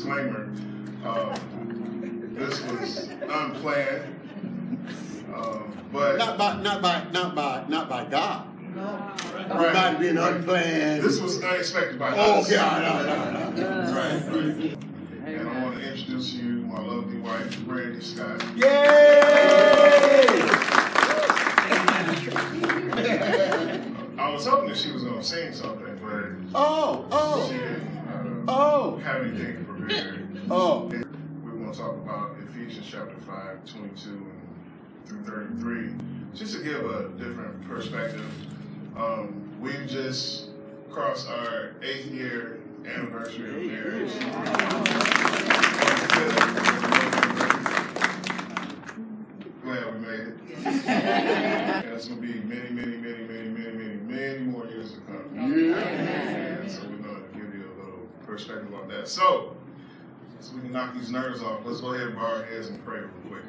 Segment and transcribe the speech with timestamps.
[0.00, 0.44] disclaimer.
[1.04, 4.16] Um, this was unplanned.
[5.34, 8.46] Um, but Not by, not by, not by, not by God.
[8.74, 9.16] Right.
[9.36, 11.02] It might be an unplanned.
[11.02, 12.50] this was unexpected by Oh, us.
[12.50, 13.92] yeah, no, no, no.
[13.92, 14.78] Right, right.
[15.26, 18.42] And I want to introduce you, my lovely wife, Brandy Scott.
[18.56, 19.20] Yay!
[24.18, 28.48] I was hoping that she was going to sing something, but Oh, she oh, didn't
[28.48, 29.69] uh, oh, have anything prepared.
[30.50, 30.88] Oh.
[31.42, 35.94] We're going to talk about Ephesians chapter 5, 22 and through 33,
[36.34, 38.30] just to give a different perspective.
[38.96, 40.50] Um, we've just
[40.90, 44.12] crossed our eighth year anniversary of marriage.
[49.62, 50.36] Glad we made it.
[50.86, 55.00] And it's going to be many, many, many, many, many, many, many more years to
[55.00, 55.36] come.
[55.36, 59.08] And so we're going to give you a little perspective on that.
[59.08, 59.56] So,
[60.40, 62.82] so we can knock these nerves off, let's go ahead and bow our heads and
[62.84, 63.44] pray real quick.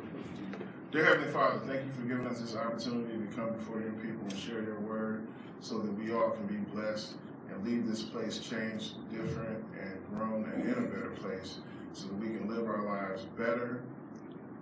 [0.91, 4.23] Dear Heavenly Father, thank you for giving us this opportunity to come before your people
[4.29, 5.25] and share your word
[5.61, 7.13] so that we all can be blessed
[7.49, 11.59] and leave this place changed, different, and grown and in a better place
[11.93, 13.81] so that we can live our lives better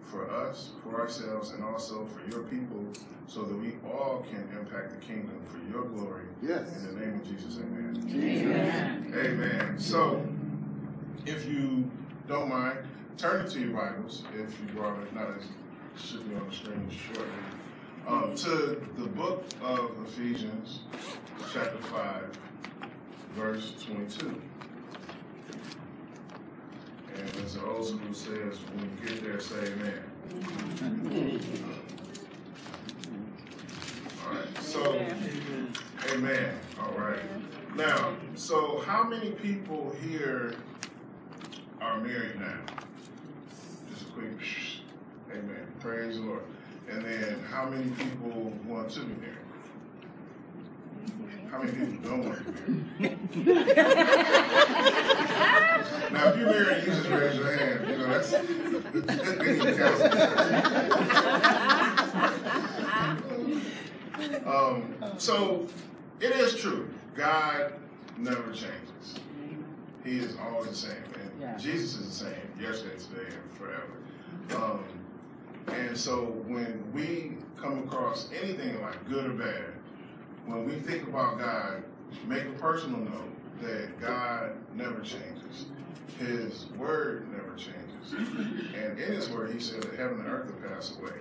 [0.03, 2.83] for us, for ourselves, and also for your people
[3.27, 6.25] so that we all can impact the kingdom for your glory.
[6.41, 6.75] Yes.
[6.75, 9.13] In the name of Jesus, amen.
[9.15, 9.79] Amen.
[9.79, 10.27] So,
[11.25, 11.89] if you
[12.29, 12.77] don't mind,
[13.17, 15.45] turn it to your Bibles, if you brought it, not as
[15.99, 17.25] should be on the screen shortly,
[18.07, 20.81] um, to the book of Ephesians,
[21.51, 22.39] chapter 5,
[23.35, 24.39] verse 22.
[27.15, 30.03] And as the old school says, when you get there, say amen.
[34.23, 34.93] All right, so,
[36.13, 36.59] amen.
[36.79, 37.19] All right.
[37.75, 40.53] Now, so how many people here
[41.81, 42.59] are married now?
[43.89, 44.31] Just a quick.
[45.31, 45.67] Amen.
[45.79, 46.43] Praise the Lord.
[46.89, 49.35] And then how many people want to be married?
[51.51, 52.61] How many people don't want to be
[52.99, 53.19] married?
[56.11, 57.89] now, if you're married, you just raise your hand.
[57.89, 58.33] You know, that's
[64.45, 65.67] um, so
[66.19, 66.89] it is true.
[67.15, 67.73] God
[68.17, 69.15] never changes.
[70.03, 71.03] He is always the same.
[71.39, 71.55] Yeah.
[71.57, 74.63] Jesus is the same yesterday, today, and forever.
[74.63, 74.83] Um,
[75.73, 79.73] and so when we come across anything like good or bad,
[80.45, 81.83] when we think about God,
[82.25, 85.65] make a personal note that God never changes.
[86.17, 88.73] His word never changes.
[88.75, 91.13] And in his word, he said that heaven and earth will pass away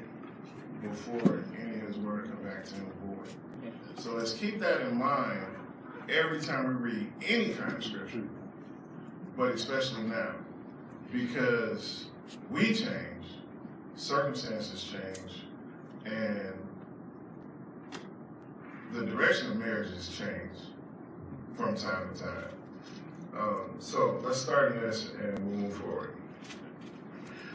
[0.82, 3.72] before any of his word come back to him void.
[3.98, 5.44] So let's keep that in mind
[6.08, 8.22] every time we read any kind of scripture,
[9.38, 10.32] but especially now,
[11.12, 12.06] because
[12.50, 13.24] we change,
[13.94, 15.44] circumstances change,
[16.04, 16.52] and
[18.92, 20.58] the direction of marriages change
[21.54, 22.44] from time to time.
[23.38, 26.16] Um, so let's start in this and we'll move forward.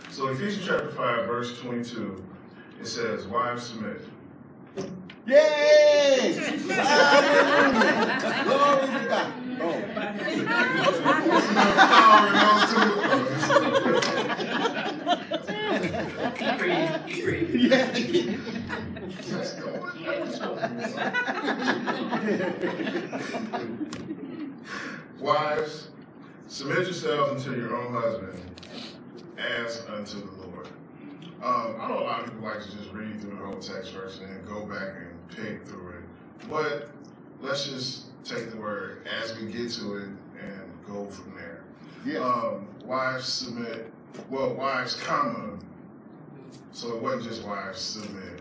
[0.10, 2.24] So Ephesians chapter 5, verse 22,
[2.80, 4.08] it says, Wives submit.
[5.26, 6.34] Yay!
[8.46, 9.33] Glory to God.
[9.62, 9.90] Oh.
[25.20, 25.90] Wives,
[26.48, 28.40] submit yourselves unto your own husband
[29.38, 30.68] as unto the Lord.
[31.44, 33.94] Um, I know a lot of people like to just read through the whole text
[33.94, 36.04] verse and then go back and pick through it.
[36.50, 36.90] But
[37.42, 40.08] let's just take the word as we get to it
[40.40, 41.64] and go from there.
[42.06, 42.20] Yeah.
[42.20, 43.92] Um, wives submit,
[44.30, 45.58] well, wives, comma.
[46.72, 48.40] So it wasn't just wives submit.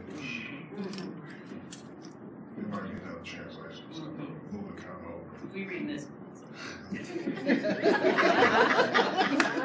[2.57, 3.85] We might need another translation.
[3.93, 5.49] So move the comma over.
[5.55, 6.07] We read this.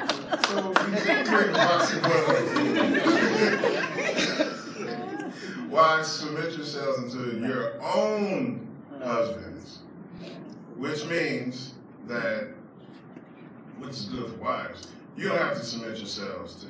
[0.48, 2.52] So we did bring the boxing gloves.
[5.70, 8.66] Wives, submit yourselves unto your own
[9.04, 9.80] husbands,
[10.78, 11.74] which means
[12.22, 12.48] that,
[13.80, 16.68] which is good for wives, you don't have to submit yourselves to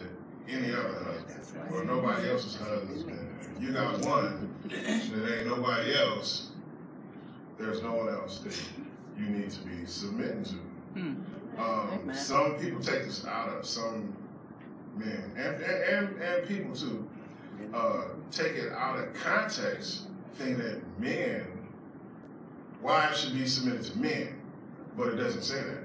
[0.53, 3.29] any other husband or nobody else's husband.
[3.55, 6.51] If you got one, and there ain't nobody else,
[7.57, 8.57] there's no one else that
[9.17, 10.55] you need to be submitting to.
[11.59, 14.15] Um, some people take this out of some
[14.95, 17.07] men and, and, and, and people too.
[17.73, 20.03] Uh, take it out of context,
[20.35, 21.45] think that men,
[22.81, 24.36] wives should be submitted to men,
[24.97, 25.83] but it doesn't say that.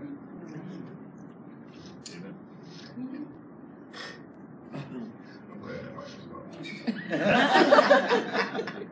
[4.73, 5.13] I'm
[5.61, 5.95] glad that
[8.71, 8.87] is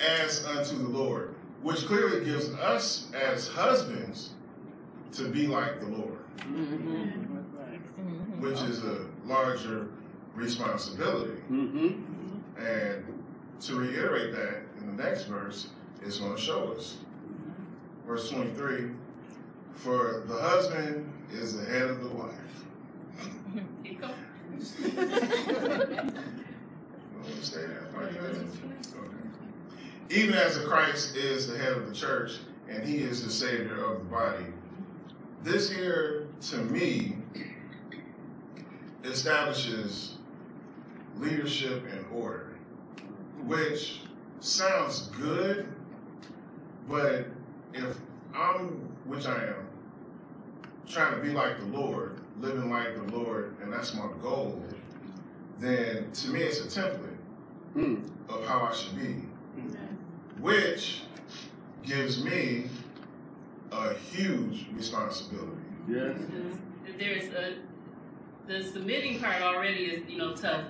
[0.00, 4.30] As unto the Lord, which clearly gives us as husbands
[5.12, 8.40] to be like the Lord, mm-hmm.
[8.40, 9.88] which is a larger
[10.34, 11.42] responsibility.
[11.50, 12.00] Mm-hmm.
[12.58, 13.04] And
[13.60, 15.68] to reiterate that in the next verse,
[16.02, 16.96] is going to show us.
[18.06, 18.90] Verse 23
[19.76, 22.32] for the husband is the head of the wife.
[23.84, 24.14] Keep going.
[24.78, 24.90] You
[27.16, 27.92] want me to say that?
[27.94, 28.74] Why you asking?
[28.96, 30.20] Okay.
[30.20, 32.38] Even as the Christ is the head of the church
[32.68, 34.46] and he is the savior of the body,
[35.42, 37.16] this here to me
[39.04, 40.14] establishes
[41.18, 42.56] leadership and order,
[43.44, 44.02] which
[44.40, 45.66] sounds good,
[46.88, 47.26] but
[47.74, 47.96] if
[48.34, 49.66] I'm, which I am,
[50.88, 54.62] trying to be like the Lord, living like the Lord, and that's my goal,
[55.58, 57.08] then to me it's a template
[57.76, 58.02] Mm.
[58.28, 59.22] of how I should be,
[60.40, 61.02] which
[61.82, 62.66] gives me
[63.70, 65.56] a huge responsibility.
[65.88, 66.16] Yes.
[66.98, 67.54] There's a
[68.46, 70.64] the submitting part already is you know tough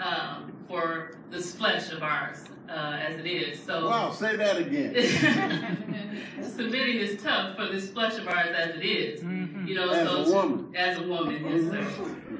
[0.00, 3.60] um, for this flesh of ours uh, as it is.
[3.60, 4.94] So Wow, say that again.
[6.42, 9.22] submitting is tough for this flesh of ours as it is.
[9.22, 10.74] You know, As so a woman.
[10.76, 11.84] as a woman, yes, sir.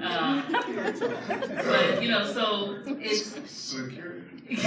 [0.03, 0.45] Um,
[1.65, 4.25] but you know, so it's Security.
[4.57, 4.63] so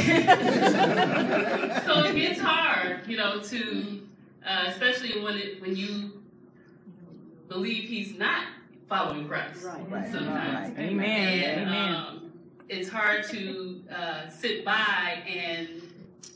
[2.03, 4.01] it gets hard, you know, to
[4.45, 6.21] uh, especially when it when you
[7.48, 8.45] believe he's not
[8.88, 9.63] following Christ.
[9.63, 10.12] Right.
[10.12, 10.77] Sometimes.
[10.77, 11.44] Amen.
[11.44, 11.95] And Amen.
[11.95, 12.31] um,
[12.69, 15.81] it's hard to uh, sit by and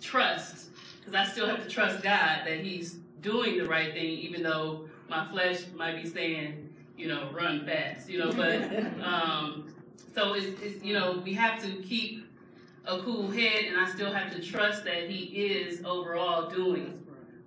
[0.02, 0.65] trust,
[1.06, 4.90] because I still have to trust God that He's doing the right thing, even though
[5.10, 8.32] my flesh might be saying, you know, run fast, you know.
[8.32, 8.64] But
[9.04, 9.74] um,
[10.14, 12.28] so it's, it's you know we have to keep
[12.86, 17.02] a cool head, and I still have to trust that He is overall doing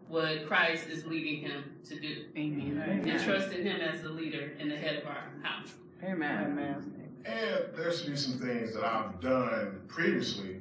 [0.09, 3.07] what Christ is leading him to do, Amen.
[3.07, 5.75] and trust in Him as the leader and the head of our house.
[6.03, 6.85] Amen.
[7.27, 10.61] And there should be some things that I've done previously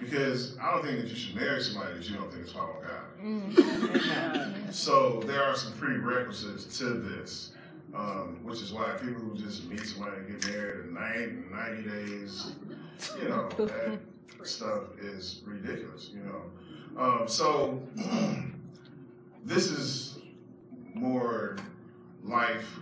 [0.00, 2.82] because I don't think that you should marry somebody that you don't think is following
[2.82, 4.74] God.
[4.74, 7.52] So there are some prerequisites to this,
[7.94, 11.82] um, which is why people who just meet somebody and get married in 90, 90
[11.82, 12.52] days,
[13.20, 13.98] you know, that
[14.44, 16.42] stuff is ridiculous, you know.
[17.02, 17.82] Um, so
[19.44, 20.18] this is
[20.94, 21.56] more
[22.24, 22.78] life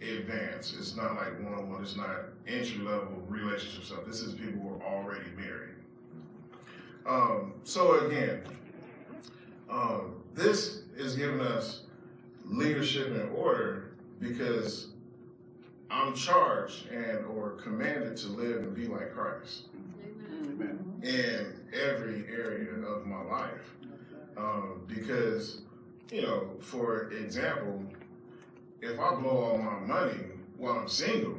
[0.00, 0.74] advanced.
[0.78, 1.82] It's not like one on one.
[1.82, 4.00] It's not entry level relationship stuff.
[4.06, 5.67] This is people who are already married.
[7.08, 8.42] Um, so again,
[9.70, 11.82] um, this is giving us
[12.44, 14.88] leadership and order because
[15.90, 19.64] I'm charged and or commanded to live and be like Christ
[20.42, 21.00] Amen.
[21.02, 23.74] in every area of my life.
[24.36, 25.62] Um, because,
[26.12, 27.82] you know, for example,
[28.82, 30.20] if I blow all my money
[30.58, 31.38] while I'm single,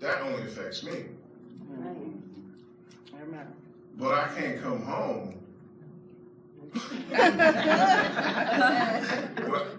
[0.00, 1.06] that only affects me.
[3.20, 3.46] Amen.
[3.98, 5.34] But I can't come home.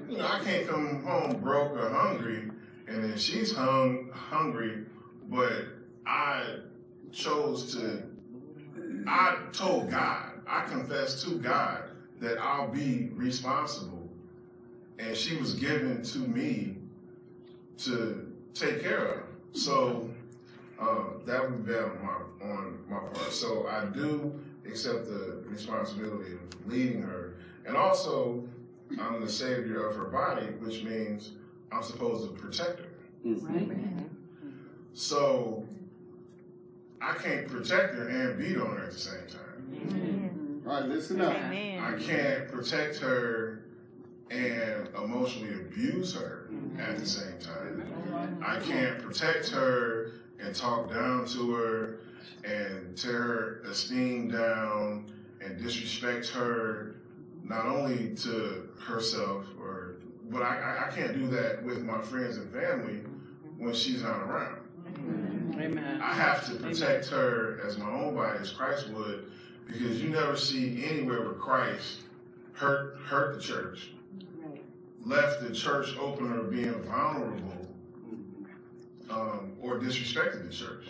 [0.10, 2.52] you know, I can't come home broke or hungry,
[2.88, 4.84] and then she's hung hungry,
[5.30, 5.68] but
[6.06, 6.58] I
[7.14, 8.04] chose to.
[9.08, 11.84] I told God, I confessed to God
[12.20, 14.10] that I'll be responsible,
[14.98, 16.76] and she was given to me
[17.80, 19.24] to take care of.
[19.54, 20.10] So
[20.78, 22.18] uh, that would be my
[23.02, 23.32] my part.
[23.32, 28.44] So I do accept the responsibility of leading her, and also
[29.00, 31.32] I'm the savior of her body, which means
[31.72, 32.86] I'm supposed to protect her.
[33.26, 34.10] Mm.
[34.94, 35.66] So
[37.02, 39.40] I can't protect her and beat on her at the same time.
[39.72, 40.70] Mm-hmm.
[40.70, 41.36] All right, listen up.
[41.36, 43.64] I can't protect her
[44.32, 48.44] and emotionally abuse her at the same time.
[48.46, 52.00] I can't protect her and talk down to her
[52.44, 56.96] and tear her esteem down and disrespect her
[57.44, 59.96] not only to herself or
[60.30, 63.00] but I, I- can't do that with my friends and family
[63.58, 64.58] when she's not around.
[65.60, 66.02] Amen.
[66.02, 69.32] I have to protect her as my own body as Christ would,
[69.68, 72.02] because you never see anywhere where Christ
[72.54, 73.90] hurt hurt the church,
[75.04, 77.68] left the church open or being vulnerable,
[79.10, 80.86] um, or disrespected the church.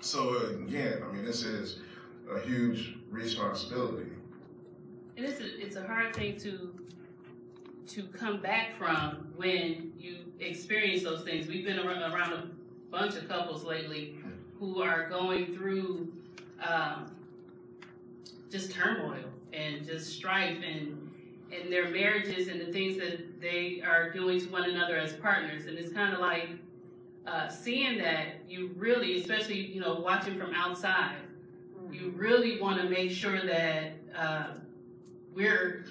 [0.00, 1.80] So again, I mean, this is
[2.32, 4.10] a huge responsibility.
[5.16, 6.74] And it's a, it's a hard thing to
[7.88, 11.48] to come back from when you experience those things.
[11.48, 12.02] We've been around,
[12.32, 12.48] a
[12.90, 14.16] bunch of couples lately
[14.58, 16.12] who are going through
[16.66, 17.10] um,
[18.50, 21.10] just turmoil and just strife and
[21.50, 25.64] and their marriages and the things that they are doing to one another as partners.
[25.64, 26.50] And it's kind of like
[27.28, 31.16] uh, seeing that you really, especially you know, watching from outside,
[31.92, 34.46] you really want to make sure that uh,
[35.34, 35.84] we're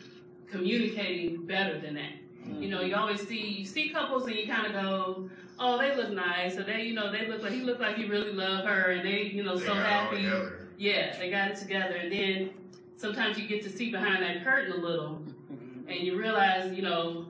[0.49, 2.13] communicating better than that.
[2.61, 5.29] You know, you always see you see couples and you kind of go,
[5.59, 8.05] oh, they look nice, or they, you know, they look like he looked like he
[8.05, 10.15] really loved her, and they, you know, They so got it happy.
[10.17, 10.67] together.
[10.77, 12.51] Yeah, they got it together, and then
[12.95, 15.21] sometimes you get to see behind that curtain a little,
[15.87, 17.25] and you realize, you know,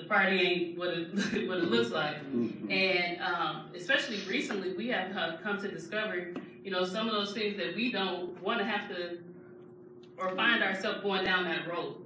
[0.00, 1.14] the party ain't what it
[1.48, 2.16] what it looks like.
[2.70, 6.32] And um, especially recently, we have come to discover,
[6.64, 9.18] you know, some of those things that we don't want to have to,
[10.16, 11.96] or find ourselves going down that road.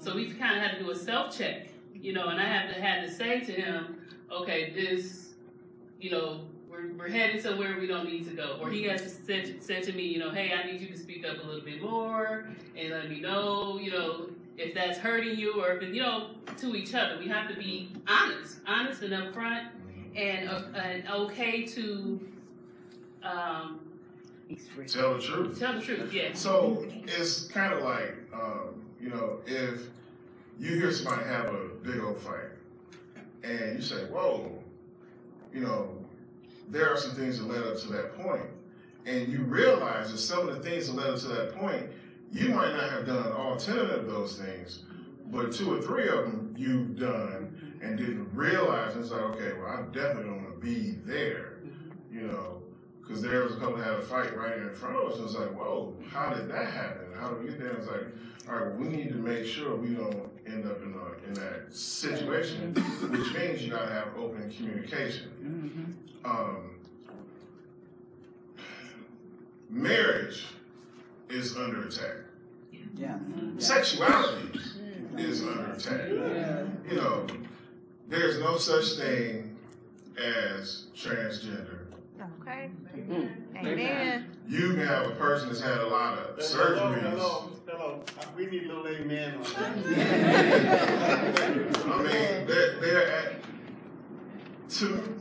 [0.00, 2.74] So we've kind of had to do a self check, you know, and I have
[2.74, 4.00] to had to say to him,
[4.30, 5.34] okay, this,
[6.00, 8.58] you know, we're, we're heading somewhere we don't need to go.
[8.60, 11.26] Or he has said, said to me, you know, hey, I need you to speak
[11.26, 15.62] up a little bit more and let me know, you know, if that's hurting you
[15.62, 17.18] or if, it, you know, to each other.
[17.18, 19.66] We have to be honest, honest and upfront
[20.16, 22.20] and, uh, and okay to
[23.22, 23.80] um,
[24.86, 25.58] Tell the truth.
[25.58, 26.32] tell the truth, yeah.
[26.34, 29.80] So it's kind of like, um, you know, if
[30.58, 32.50] you hear somebody have a big old fight,
[33.42, 34.52] and you say, "Whoa,"
[35.52, 35.88] you know,
[36.68, 38.46] there are some things that led up to that point,
[39.04, 41.86] and you realize that some of the things that led up to that point,
[42.32, 44.82] you might not have done all ten of those things,
[45.26, 48.94] but two or three of them you've done and didn't realize.
[48.94, 51.58] And it's like, okay, well, I definitely don't want to be there,
[52.10, 52.62] you know.
[53.00, 55.18] Because there was a couple that had a fight right in front of us.
[55.18, 57.06] And it's like, whoa, how did that happen?
[57.16, 57.70] How did we get there?
[57.74, 58.02] It's like,
[58.48, 61.34] all right, well, we need to make sure we don't end up in, a, in
[61.34, 65.96] that situation, which means you gotta have open communication.
[66.24, 66.70] Um,
[69.70, 70.44] marriage
[71.28, 72.16] is under attack.
[72.94, 73.18] Yeah.
[73.58, 74.60] Sexuality
[75.18, 76.08] is under attack.
[76.10, 76.64] Yeah.
[76.90, 77.26] You know,
[78.08, 79.56] there's no such thing
[80.18, 81.80] as transgender.
[82.40, 82.70] Okay.
[82.96, 83.30] Mm.
[83.58, 84.30] Amen.
[84.48, 87.10] You can have a person that's had a lot of Hello, surgeries.
[87.10, 88.02] hello, hello.
[88.36, 89.56] We need a little amen on that.
[91.86, 93.34] I mean, they're, they're at,
[94.70, 95.18] to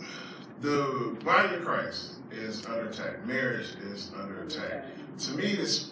[0.62, 3.26] the body of Christ is under attack.
[3.26, 4.86] Marriage is under attack.
[5.20, 5.92] To me, this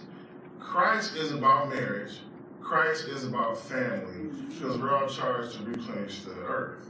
[0.63, 2.19] Christ is about marriage.
[2.61, 6.89] Christ is about family because we're all charged to replenish the earth.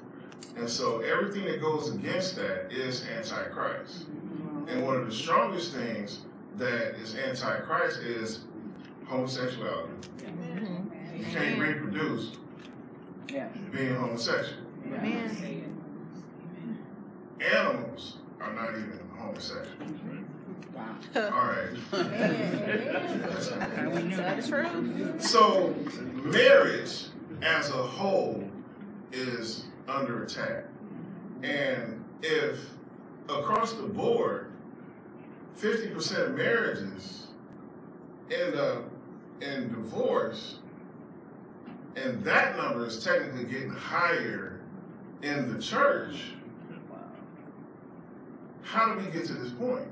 [0.56, 4.06] And so everything that goes against that is antichrist.
[4.68, 6.20] And one of the strongest things
[6.58, 8.42] that is antichrist is
[9.06, 9.92] homosexuality.
[11.18, 12.38] You can't reproduce
[13.30, 13.48] Yeah.
[13.72, 14.62] being homosexual.
[14.94, 15.76] Amen.
[17.42, 19.88] Animals are not even homosexual.
[20.74, 20.96] Wow.
[21.16, 21.76] All right.
[24.18, 25.20] That is true.
[25.20, 25.76] So
[26.24, 27.06] marriage
[27.42, 28.50] as a whole
[29.12, 30.66] is under attack.
[31.44, 32.60] And if
[33.30, 34.52] across the board,
[35.60, 37.28] 50% of marriages
[38.32, 38.86] end up
[39.42, 40.60] in divorce,
[41.96, 44.62] and that number is technically getting higher
[45.22, 46.34] in the church,
[48.64, 49.88] how do we get to this point?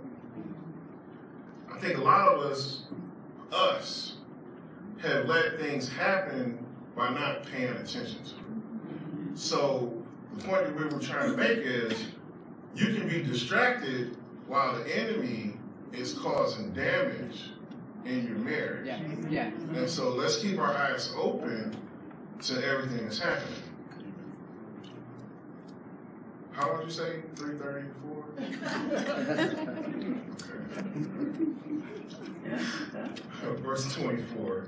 [1.82, 2.84] I think a lot of us,
[3.52, 4.18] us,
[5.02, 6.64] have let things happen
[6.96, 9.34] by not paying attention to it.
[9.34, 9.92] So
[10.36, 12.06] the point that we were trying to make is
[12.76, 15.56] you can be distracted while the enemy
[15.92, 17.50] is causing damage
[18.06, 18.86] in your marriage.
[18.86, 19.02] Yeah.
[19.28, 19.50] Yeah.
[19.74, 21.76] And so let's keep our eyes open
[22.42, 23.58] to everything that's happening.
[26.52, 27.24] How would you say?
[27.38, 30.18] 334?
[33.44, 34.68] Oh, Verse 24.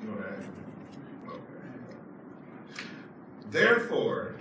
[0.00, 0.38] You know that?
[1.28, 1.38] Okay.
[3.50, 4.36] Therefore,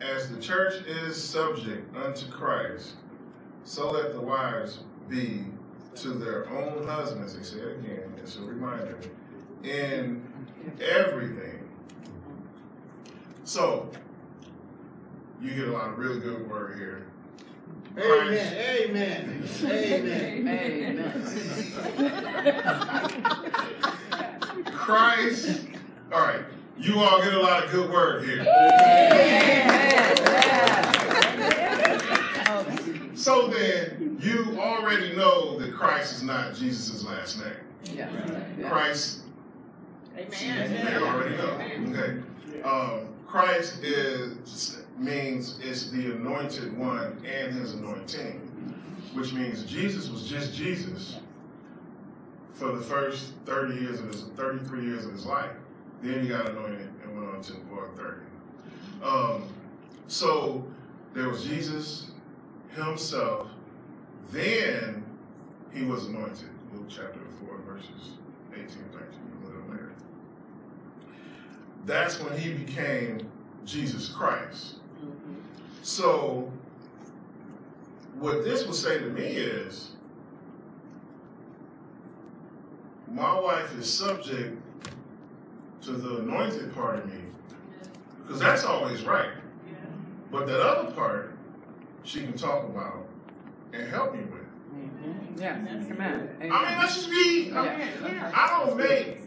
[0.00, 2.94] as the church is subject unto Christ,
[3.64, 5.44] so let the wives be
[5.96, 8.98] to their own husbands, they say again, it's a reminder,
[9.64, 10.22] in
[10.80, 11.68] everything.
[13.44, 13.90] So,
[15.40, 17.06] you get a lot of really good word here.
[17.98, 20.48] Amen, amen, amen.
[20.48, 21.36] Amen.
[24.66, 25.66] Christ,
[26.12, 26.44] all right,
[26.78, 28.44] you all get a lot of good word here.
[33.14, 37.96] So then, you already know that Christ is not Jesus' last name.
[37.96, 38.68] Yeah.
[38.68, 39.20] Christ,
[40.16, 40.84] Amen.
[40.86, 41.58] they already know.
[41.98, 42.22] Okay.
[42.62, 48.42] Um, Christ is means it's the anointed one and his anointing.
[49.14, 51.16] which means Jesus was just Jesus
[52.52, 55.52] for the first 30 years of his 33 years of his life.
[56.02, 58.20] Then he got anointed and went on to more 30.
[59.02, 59.48] Um,
[60.08, 60.66] so
[61.14, 62.10] there was Jesus
[62.74, 63.48] himself.
[64.30, 65.04] Then
[65.72, 66.48] he was anointed.
[66.72, 68.16] Luke chapter 4, verses
[68.52, 68.76] 18 19,
[69.42, 69.92] a little later.
[71.84, 73.26] That's when he became
[73.64, 74.76] Jesus Christ.
[75.86, 76.50] So,
[78.18, 79.90] what this would say to me is
[83.08, 84.60] my wife is subject
[85.82, 87.20] to the anointed part of me
[88.20, 89.30] because that's always right.
[90.32, 91.38] But that other part,
[92.02, 93.06] she can talk about
[93.72, 94.42] and help me with.
[94.74, 95.40] Mhm.
[95.40, 96.36] Yeah, amen.
[96.40, 98.32] I mean, let's just be, I, mean, Yeah.
[98.34, 99.20] I don't make,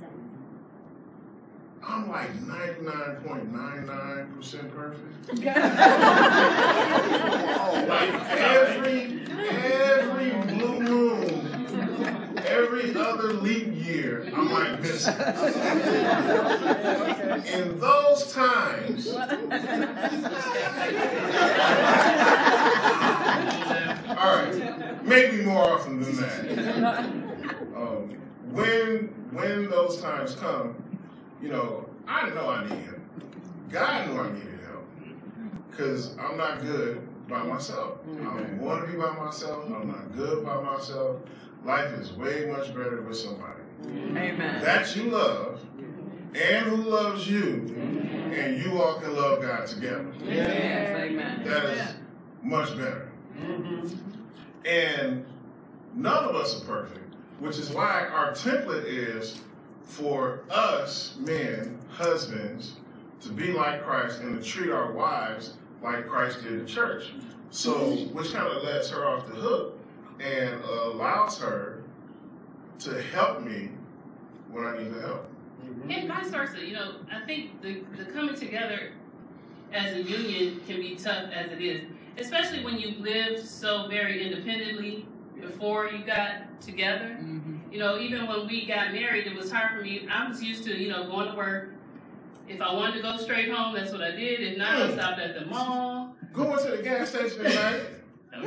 [2.00, 5.04] I'm like 99.99% perfect.
[7.90, 15.18] Like every, every blue moon, every other leap year, I might miss it.
[17.54, 19.18] In those times, all
[24.38, 26.48] right, maybe more often than that.
[27.76, 28.16] Um,
[28.52, 30.76] when when those times come,
[31.42, 33.00] you know, I know I need help.
[33.70, 34.88] God knew I needed help
[35.70, 38.00] because I'm not good by myself.
[38.04, 38.66] I don't mm-hmm.
[38.66, 39.66] want to be by myself.
[39.66, 41.22] I'm not good by myself.
[41.64, 44.64] Life is way much better with somebody Amen.
[44.64, 45.62] that you love
[46.34, 47.76] and who loves you,
[48.34, 50.12] and you all can love God together.
[50.24, 51.44] Yes, amen.
[51.44, 51.96] That is
[52.44, 53.10] much better.
[53.40, 53.88] Mm-hmm.
[54.66, 55.26] And
[55.96, 59.42] none of us are perfect, which is why our template is
[59.84, 62.76] for us men, husbands,
[63.22, 67.12] to be like Christ and to treat our wives like Christ did the church.
[67.52, 69.78] So, which kind of lets her off the hook
[70.20, 71.84] and allows her
[72.80, 73.70] to help me
[74.52, 75.30] when I need the help.
[75.90, 78.92] And vice versa, you know, I think the, the coming together
[79.74, 81.82] as a union can be tough as it is,
[82.18, 85.06] especially when you lived so very independently
[85.40, 87.18] before you got together.
[87.22, 87.39] Mhm.
[87.72, 90.08] You know, even when we got married, it was hard for me.
[90.10, 91.70] I was used to, you know, going to work.
[92.48, 94.42] If I wanted to go straight home, that's what I did.
[94.42, 96.16] If not, I stopped at the mall.
[96.34, 97.82] Going to the gas station at night.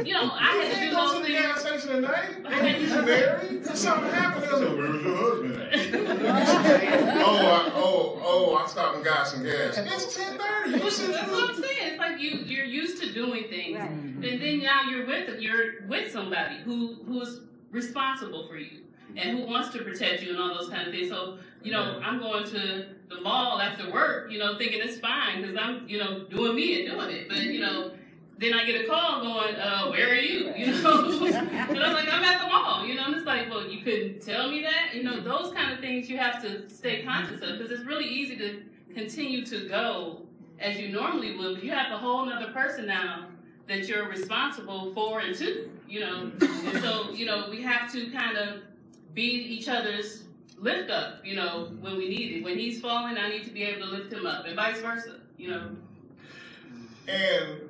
[0.05, 2.47] You know, I had to You do go to the gas station at night.
[2.47, 3.67] I had to You do married?
[3.67, 4.45] Something happened.
[4.45, 7.17] They was like, Where was your husband at?
[7.27, 8.55] oh, I, oh, oh!
[8.55, 9.77] I stopped and got some gas.
[9.77, 10.71] It's ten thirty.
[10.71, 11.79] You That's what I'm saying.
[11.81, 16.13] It's like you you're used to doing things, and then now you're with you're with
[16.13, 17.41] somebody who who is
[17.73, 18.83] responsible for you
[19.17, 21.09] and who wants to protect you and all those kind of things.
[21.09, 25.43] So you know, I'm going to the mall after work, you know, thinking it's fine
[25.43, 27.93] because I'm you know doing me and doing it, but you know.
[28.39, 30.53] Then I get a call going, uh, where are you?
[30.57, 32.85] You know, and I'm like, I'm at the mall.
[32.85, 34.95] You know, and it's like, well, you couldn't tell me that.
[34.95, 38.07] You know, those kind of things you have to stay conscious of because it's really
[38.07, 38.63] easy to
[38.95, 40.23] continue to go
[40.59, 43.27] as you normally would, but you have a whole other person now
[43.69, 46.31] that you're responsible for and to, you know.
[46.41, 48.63] And so, you know, we have to kind of
[49.15, 50.25] be each other's
[50.59, 52.45] lift up, you know, when we need it.
[52.45, 55.21] When he's falling, I need to be able to lift him up, and vice versa,
[55.37, 55.71] you know.
[57.09, 57.69] And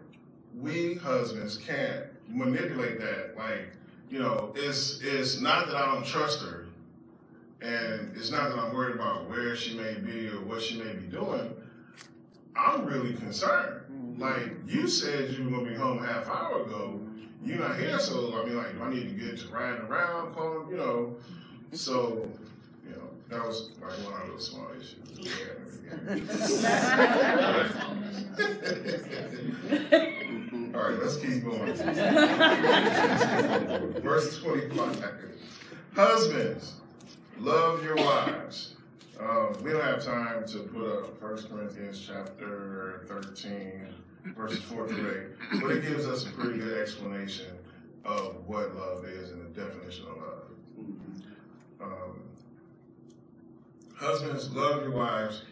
[0.59, 3.35] we husbands can't manipulate that.
[3.37, 3.73] Like,
[4.11, 6.67] you know, it's it's not that I don't trust her,
[7.63, 10.93] and it's not that I'm worried about where she may be or what she may
[10.93, 11.55] be doing.
[12.55, 13.81] I'm really concerned.
[13.91, 14.21] Mm-hmm.
[14.21, 17.01] Like you said, you were gonna be home a half hour ago.
[17.45, 20.35] You're not here, so I mean, like, do I need to get to riding around,
[20.35, 21.17] calling, you know?
[21.73, 22.29] So,
[22.85, 24.99] you know, that was like one of those small issues.
[30.75, 31.75] All right, let's keep going.
[34.03, 35.05] Verse 25.
[35.95, 36.73] Husbands,
[37.39, 38.77] love your wives.
[39.21, 43.87] Um, we don't have time to put up 1 Corinthians chapter 13,
[44.35, 47.47] 4 through 8, but it gives us a pretty good explanation
[48.05, 50.43] of what love is and the definition of love.
[51.81, 52.23] Um,
[53.97, 55.43] husbands, love your wives,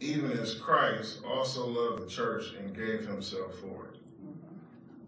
[0.00, 4.00] even as Christ also loved the church and gave himself for it.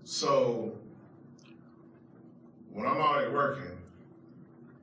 [0.04, 0.72] So,
[2.72, 3.78] when I'm out at working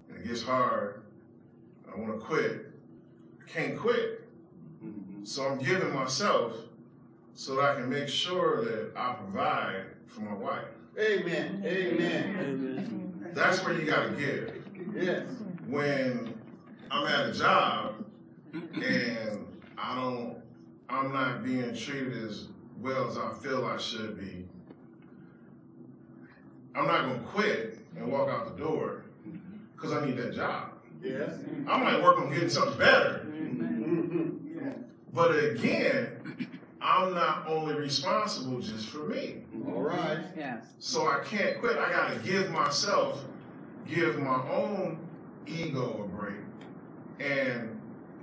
[0.10, 1.04] and it gets hard,
[1.92, 2.72] I want to quit,
[3.40, 4.28] I can't quit.
[5.24, 6.54] So I'm giving myself
[7.34, 10.66] so that I can make sure that I provide for my wife.
[11.00, 11.64] Amen.
[11.66, 12.36] Amen.
[12.40, 13.32] Amen.
[13.34, 14.54] That's where you got to give.
[14.96, 15.24] Yes.
[15.66, 16.40] when
[16.92, 18.06] I'm at a job
[18.54, 20.38] and I don't,
[20.88, 22.48] I'm not being treated as
[22.80, 24.46] well as I feel I should be.
[26.76, 29.06] I'm not gonna quit and walk out the door
[29.76, 30.70] because I need that job.
[31.02, 31.32] Yes.
[31.68, 33.26] I might work on getting something better.
[33.30, 34.84] Mhm.
[35.12, 36.50] But again,
[36.84, 39.38] I'm not only responsible just for me.
[39.68, 40.20] All right.
[40.36, 40.66] Yes.
[40.80, 41.78] So I can't quit.
[41.78, 43.24] I gotta give myself,
[43.88, 45.00] give my own
[45.48, 46.36] ego a break
[47.20, 47.80] and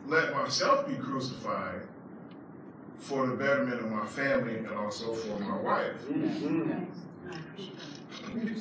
[0.06, 1.80] let myself be crucified
[2.98, 5.96] for the betterment of my family and also for my wife.
[6.10, 6.84] Mm-hmm.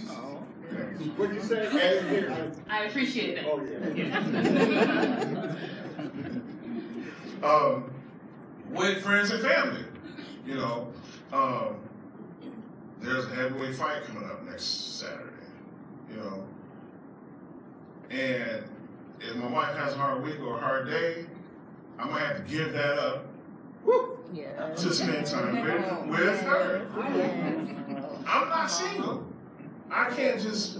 [0.10, 0.46] Oh.
[1.18, 1.68] What'd you say?
[1.68, 2.52] Add it here.
[2.70, 3.46] I appreciate that.
[3.48, 3.62] Oh,
[3.96, 4.18] yeah.
[7.50, 7.92] um,
[8.72, 9.84] with friends and family.
[10.50, 10.88] You know,
[11.32, 11.76] um,
[13.00, 15.30] there's a heavyweight fight coming up next Saturday.
[16.10, 16.44] You know,
[18.10, 18.64] and
[19.20, 21.28] if my wife has a hard week or a hard day,
[22.00, 23.28] I might have to give that up
[24.34, 24.74] Yeah.
[24.74, 26.88] to spend time with, with her.
[28.26, 29.28] I'm not single.
[29.92, 30.80] I can't just.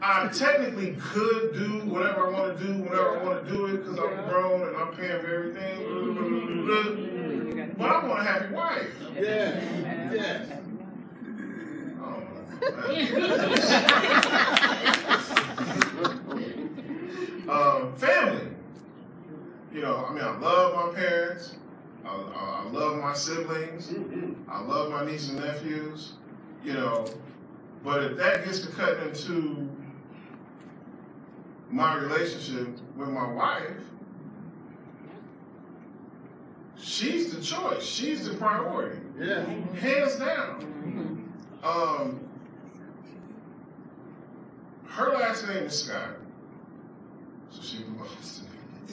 [0.00, 3.78] I technically could do whatever I want to do whenever I want to do it
[3.78, 7.11] because I'm grown and I'm paying for everything.
[7.78, 8.94] But I want to have a happy wife.
[9.14, 10.12] Yes.
[10.12, 10.48] Yes.
[17.48, 18.48] um, family.
[19.74, 21.56] You know, I mean, I love my parents.
[22.04, 23.88] I, I, I love my siblings.
[23.88, 24.34] Mhm.
[24.48, 26.12] I love my nieces and nephews.
[26.64, 27.06] You know,
[27.82, 29.68] but if that gets to cut into
[31.70, 33.72] my relationship with my wife,
[36.82, 37.82] she's the choice.
[37.84, 39.44] She's the priority, Yeah.
[39.78, 40.68] hands down.
[41.62, 42.20] Um,
[44.88, 46.16] her last name is Scott,
[47.50, 48.44] so she belongs to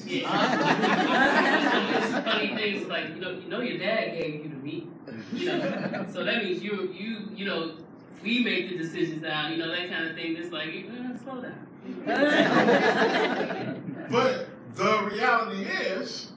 [0.05, 0.21] me.
[0.21, 1.95] Yeah.
[1.99, 4.87] It's funny things like you know, you know, your dad gave you the meat.
[5.33, 7.73] You know, so that means you, you, you know,
[8.23, 9.49] we make the decisions now.
[9.49, 10.37] You know that kind of thing.
[10.37, 11.65] It's like, eh, slow down.
[14.11, 16.31] But the reality is,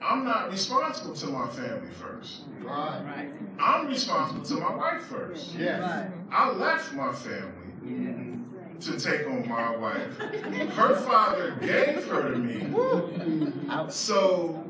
[0.00, 2.42] I'm not responsible to my family first.
[2.60, 3.02] Right.
[3.04, 3.28] Right.
[3.58, 5.54] I'm responsible to my wife first.
[5.54, 6.10] Yes.
[6.30, 8.86] I left my family yes.
[8.86, 10.16] to take on my wife.
[10.16, 12.70] Her father gave her to me.
[13.90, 14.64] So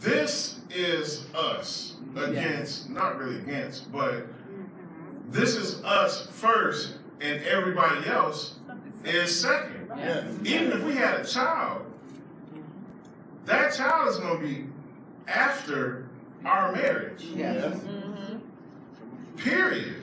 [0.00, 4.26] this is us against, not really against, but
[5.30, 8.56] this is us first and everybody else
[9.04, 9.88] is second.
[9.96, 10.26] Yes.
[10.44, 11.81] Even if we had a child,
[13.44, 14.66] that child is going to be
[15.28, 16.08] after
[16.44, 17.24] our marriage.
[17.34, 17.78] Yes.
[19.36, 19.96] Period.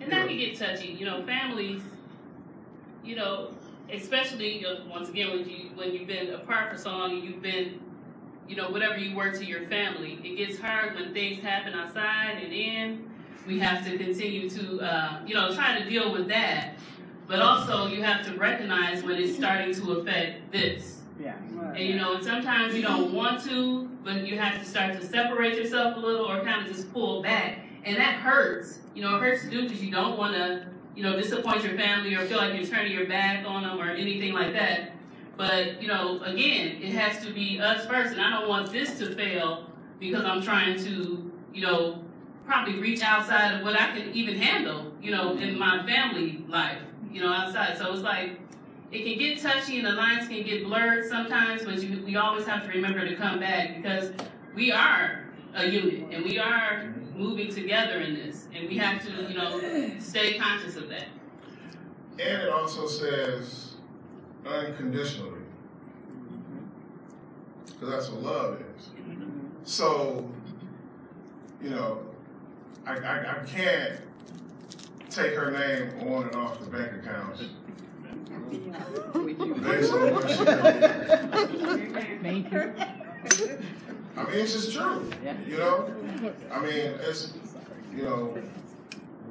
[0.00, 0.88] And that can get touchy.
[0.88, 1.82] You know, families.
[3.04, 3.50] You know,
[3.92, 7.22] especially you know, once again when you when you've been apart for so long and
[7.22, 7.80] you've been,
[8.48, 12.38] you know, whatever you were to your family, it gets hard when things happen outside
[12.42, 13.10] and in.
[13.46, 16.76] We have to continue to, uh, you know, try to deal with that.
[17.26, 21.02] But also, you have to recognize when it's starting to affect this.
[21.20, 21.36] Yeah.
[21.74, 25.06] And you know, and sometimes you don't want to, but you have to start to
[25.06, 27.58] separate yourself a little or kind of just pull back.
[27.84, 28.80] And that hurts.
[28.94, 31.76] You know, it hurts to do because you don't want to, you know, disappoint your
[31.76, 34.92] family or feel like you're turning your back on them or anything like that.
[35.36, 38.12] But, you know, again, it has to be us first.
[38.12, 42.02] And I don't want this to fail because I'm trying to, you know,
[42.46, 46.78] probably reach outside of what I can even handle, you know, in my family life,
[47.10, 47.76] you know, outside.
[47.78, 48.38] So it's like,
[48.94, 52.46] it can get touchy and the lines can get blurred sometimes, but you, we always
[52.46, 54.12] have to remember to come back because
[54.54, 59.10] we are a unit and we are moving together in this, and we have to,
[59.28, 61.06] you know, stay conscious of that.
[62.18, 63.74] And it also says
[64.46, 65.40] unconditionally.
[67.66, 68.88] Because that's what love is.
[69.64, 70.28] So,
[71.62, 72.00] you know,
[72.86, 74.00] I, I, I can't
[75.10, 77.44] take her name on and off the bank accounts
[78.58, 80.36] based on what she.
[82.22, 82.72] Thank you.
[84.16, 85.10] I mean, it's just true.
[85.24, 85.34] Yeah.
[85.46, 85.92] You know?
[86.52, 87.32] I mean, it's,
[87.94, 88.36] you know,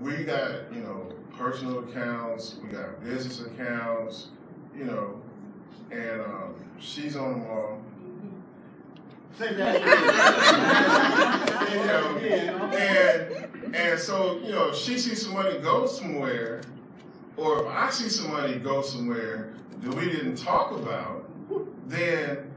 [0.01, 4.27] we got, you know, personal accounts, we got business accounts,
[4.77, 5.21] you know,
[5.91, 7.79] and um, she's on them all.
[9.39, 9.57] That
[11.71, 12.17] You know,
[12.77, 16.61] and and so you know, if she sees some money go somewhere,
[17.37, 21.29] or if I see somebody go somewhere that we didn't talk about,
[21.87, 22.51] then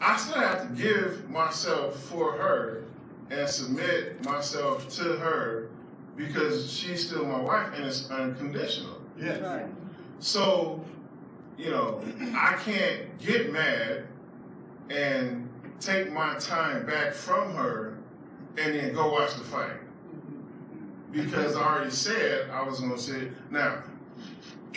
[0.00, 2.84] I still have to give myself for her
[3.30, 5.70] and submit myself to her
[6.16, 9.00] because she's still my wife and it's unconditional.
[9.18, 9.68] Yes.
[10.18, 10.84] So,
[11.56, 12.02] you know,
[12.34, 14.06] I can't get mad
[14.90, 15.48] and
[15.80, 17.96] take my time back from her
[18.58, 19.76] and then go watch the fight.
[21.12, 23.32] Because I already said I was gonna say it.
[23.50, 23.82] Now,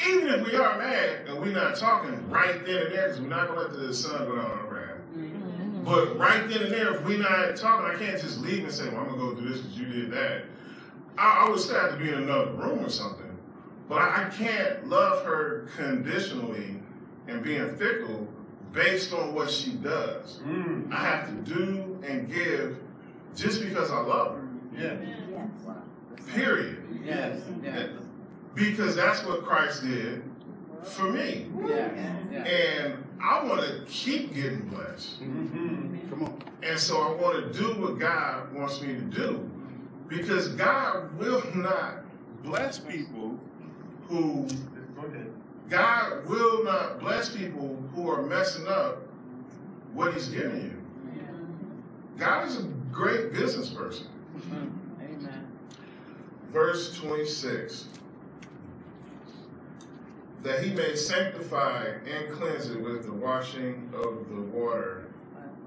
[0.07, 3.27] even if we are mad and we're not talking right then and there, because we're
[3.27, 5.85] not gonna let the sun go down on the wrath.
[5.85, 8.89] But right then and there, if we're not talking, I can't just leave and say,
[8.89, 10.45] well, I'm gonna go do this because you did that.
[11.17, 13.21] I, I would still have to be in another room or something.
[13.87, 16.79] But I, I can't love her conditionally
[17.27, 18.27] and being fickle
[18.73, 20.39] based on what she does.
[20.43, 20.91] Mm.
[20.91, 22.77] I have to do and give
[23.35, 24.47] just because I love her.
[24.77, 24.97] Yeah.
[26.33, 26.83] Period.
[27.03, 27.89] Yes, yes,
[28.53, 30.23] Because that's what Christ did
[30.83, 31.47] for me.
[31.67, 31.91] yes,
[32.31, 32.47] yes.
[32.47, 35.21] And I want to keep getting blessed.
[35.21, 36.09] Mm-hmm.
[36.09, 36.43] Come on.
[36.63, 39.49] And so I want to do what God wants me to do.
[40.07, 42.03] Because God will not
[42.43, 43.39] bless people
[44.07, 44.47] who,
[45.69, 48.99] God will not bless people who are messing up
[49.93, 50.81] what He's giving you.
[52.17, 54.07] God is a great business person.
[56.55, 57.87] Verse 26
[60.41, 65.07] that he may sanctify and cleanse it with the washing of the water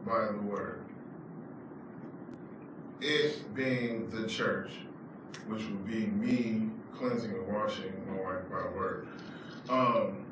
[0.06, 0.80] by the word.
[3.02, 4.70] It being the church,
[5.46, 9.08] which would be me cleansing and washing my wife by the word.
[9.68, 10.24] Um,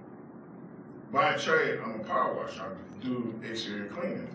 [1.12, 2.62] by trade, I'm a power washer.
[2.62, 4.34] I do exterior cleaning.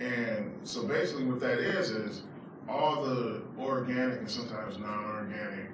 [0.00, 2.22] And so basically what that is is
[2.68, 5.70] all the organic and sometimes non-organic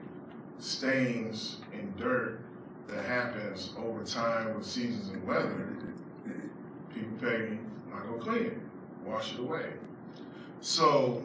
[0.58, 2.40] stains and dirt
[2.86, 5.76] that happens over time with seasons and weather,
[6.94, 7.58] people pay me,
[7.94, 8.58] I go clean it,
[9.04, 9.70] wash it away.
[10.60, 11.24] So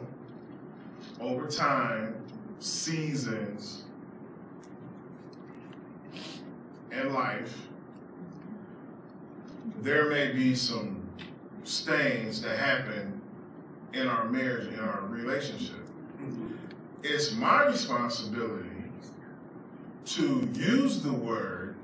[1.20, 2.14] over time,
[2.58, 3.84] seasons,
[6.90, 7.54] and life,
[9.80, 11.06] there may be some
[11.64, 13.17] stains that happen
[13.94, 15.76] in our marriage, in our relationship.
[17.02, 18.68] It's my responsibility
[20.06, 21.76] to use the word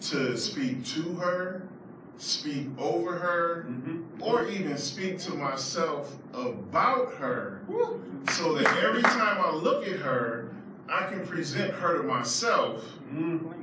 [0.00, 1.68] to speak to her,
[2.16, 4.22] speak over her, Mm-hmm.
[4.22, 7.60] or even speak to myself about her
[8.30, 10.52] so that every time I look at her,
[10.88, 13.59] I can present her to myself Mm-hmm.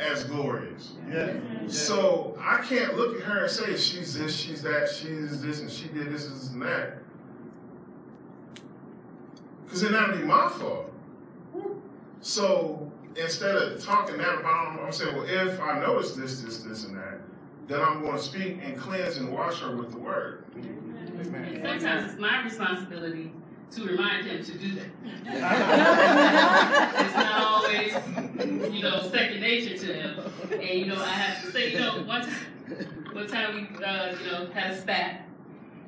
[0.00, 0.92] As glorious.
[1.08, 1.34] Yeah.
[1.68, 5.70] So I can't look at her and say she's this, she's that, she's this, and
[5.70, 6.98] she did this, this, and that.
[9.64, 10.92] Because then that'd be my fault.
[12.22, 16.58] So instead of talking that about them, I'm saying, well, if I notice this, this,
[16.58, 17.20] this, and that,
[17.68, 20.44] then I'm going to speak and cleanse and wash her with the word.
[20.56, 23.32] And sometimes it's my responsibility
[23.72, 24.86] to remind him to do that.
[27.00, 27.92] it's not always,
[28.74, 30.18] you know, second nature to him.
[30.52, 32.34] And you know, I have to say, you know, one time,
[33.12, 35.26] one time we, uh, you know, had a spat,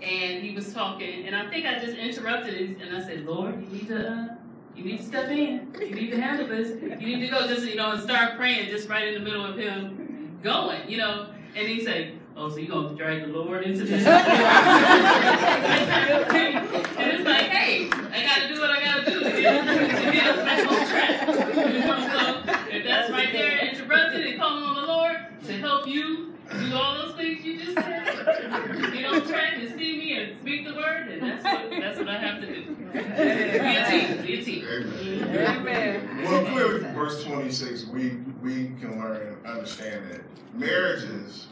[0.00, 3.60] and he was talking, and I think I just interrupted him, and I said, Lord,
[3.60, 4.28] you need to, uh,
[4.76, 5.74] you need to step in.
[5.80, 6.80] You need to handle this.
[6.80, 9.44] You need to go just, you know, and start praying just right in the middle
[9.44, 11.28] of him going, you know.
[11.54, 14.06] And he said, Oh, so you're gonna drag the Lord into this?
[17.02, 20.26] and it's like, hey, I gotta do what I gotta do to get, to get
[20.26, 21.28] us back on track.
[21.72, 25.86] You know, so if that's right there interrupted and calling on the Lord to help
[25.86, 30.38] you do all those things you just said, get on track and see me and
[30.38, 32.74] speak the word, then that's what that's what I have to do.
[32.92, 34.66] Be a team, be a team.
[34.66, 35.56] Amen.
[35.56, 36.24] Amen.
[36.24, 38.10] Well, clearly, from verse 26, we,
[38.42, 40.20] we can learn and understand that
[40.54, 41.48] marriages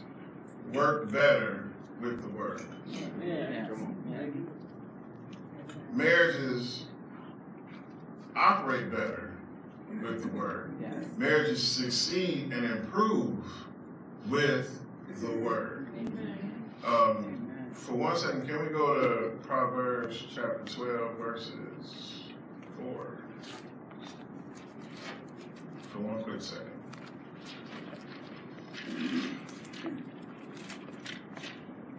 [0.73, 2.63] work better with the word.
[2.87, 3.69] Yes.
[5.91, 6.85] Marriages
[8.35, 9.33] operate better
[10.01, 10.71] with the word.
[10.81, 10.93] Yes.
[11.17, 13.43] Marriages succeed and improve
[14.29, 14.79] with
[15.19, 15.87] the word.
[16.85, 22.21] Um, for one second, can we go to Proverbs chapter 12, verses
[22.79, 23.17] 4?
[25.91, 26.67] For one quick second.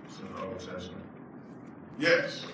[0.06, 1.04] It's in the Old Testament.
[1.98, 2.46] Yes.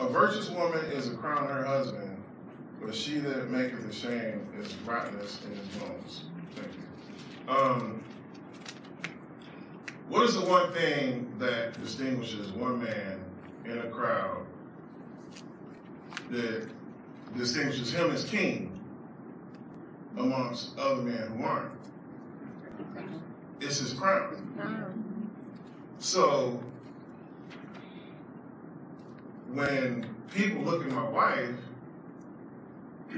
[0.00, 2.16] A virtuous woman is a crown her husband,
[2.80, 6.24] but she that maketh ashamed is rottenness in his bones.
[6.54, 7.52] Thank you.
[7.52, 8.02] Um,
[10.08, 13.22] what is the one thing that distinguishes one man
[13.66, 14.46] in a crowd
[16.30, 16.66] that
[17.36, 18.80] distinguishes him as king
[20.16, 21.72] amongst other men who aren't?
[23.60, 25.30] It's his crown.
[25.98, 26.62] So
[29.52, 31.50] when people look at my wife,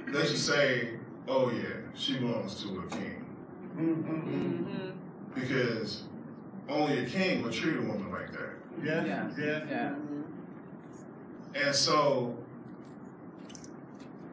[0.08, 0.94] they should say,
[1.28, 3.24] "Oh yeah, she belongs to a king,"
[3.76, 4.90] Mm-hmm.
[5.34, 6.04] because
[6.68, 8.50] only a king would treat a woman like that.
[8.82, 9.04] Yeah.
[9.04, 9.60] yeah, Yeah.
[9.68, 9.94] Yes.
[11.66, 12.36] And so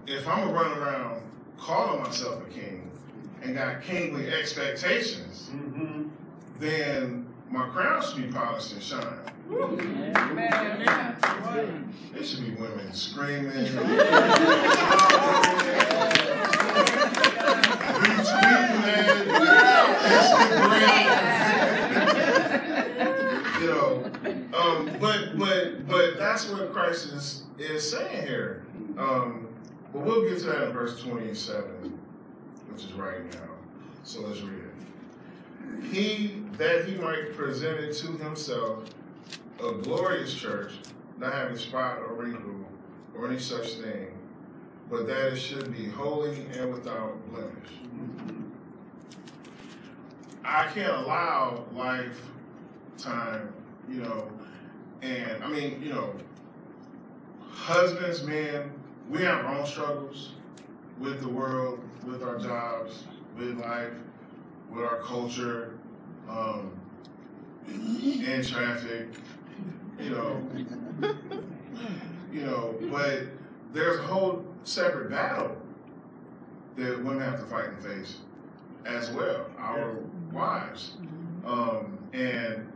[0.07, 1.21] if I'm gonna run around
[1.57, 2.89] calling myself a king
[3.41, 6.03] and got kingly expectations, Mm-hmm.
[6.59, 9.19] then my crown should be polished and shine.
[9.49, 9.57] There
[12.23, 13.51] should be women screaming,
[17.89, 19.27] retweeting it,
[20.05, 20.81] Instagram.
[23.61, 24.05] you know,
[24.55, 28.63] um, but but but that's what Christ is is saying here.
[28.99, 29.47] Um,
[29.91, 31.97] but we'll get to that in verse twenty-seven,
[32.71, 33.49] which is right now.
[34.03, 34.65] So let's read it.
[35.91, 38.83] He that he might present it to himself
[39.63, 40.73] a glorious church,
[41.17, 42.65] not having spot or wrinkle
[43.15, 44.17] or any such thing,
[44.89, 47.69] but that it should be holy and without blemish.
[50.45, 53.53] I can't allow lifetime,
[53.89, 54.31] you know,
[55.01, 56.13] and I mean, you know,
[57.51, 58.71] husbands, men,
[59.09, 60.31] we have our own struggles
[60.99, 63.03] with the world, with our jobs,
[63.37, 63.93] with life,
[64.71, 65.77] with our culture,
[66.29, 66.71] um,
[67.67, 69.07] in traffic,
[69.99, 70.41] you know,
[72.31, 73.23] you know, but
[73.73, 75.55] there's a whole separate battle
[76.77, 78.17] that women have to fight and face
[78.85, 79.97] as well, our
[80.31, 80.93] wives.
[81.45, 82.71] Um, and,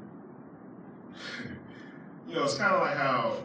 [2.28, 3.38] you know, it's kind of like how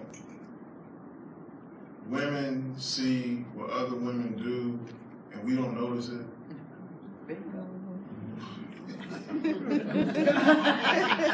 [2.09, 4.79] women see what other women do
[5.33, 6.27] and we don't notice it.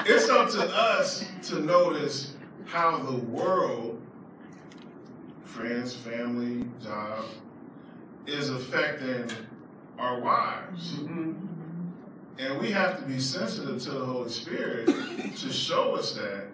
[0.06, 2.33] It's up to us to notice
[2.74, 4.02] how the world,
[5.44, 7.24] friends, family, job,
[8.26, 9.30] is affecting
[9.96, 10.94] our wives.
[10.94, 11.34] Mm-hmm.
[12.40, 16.48] And we have to be sensitive to the Holy Spirit to show us that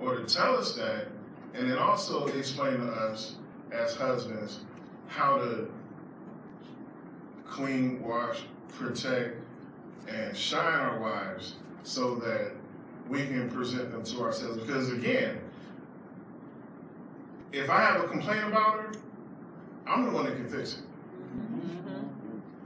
[0.00, 1.08] or to tell us that,
[1.52, 3.36] and then also explain to us
[3.70, 4.60] as husbands
[5.08, 5.70] how to
[7.46, 9.42] clean, wash, protect,
[10.08, 12.52] and shine our wives so that
[13.10, 14.56] we can present them to ourselves.
[14.56, 15.38] Because again,
[17.52, 18.92] if I have a complaint about her,
[19.86, 20.80] I'm the one that can fix it